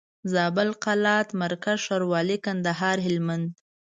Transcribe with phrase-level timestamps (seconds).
[0.33, 3.47] زابل قلات مرکز ښاروالي کندهار هلمند